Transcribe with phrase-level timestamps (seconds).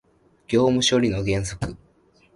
[0.47, 1.77] 業務処理の原則